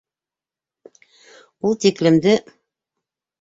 -Ул 1.71 1.77
тиклемде... 1.85 2.35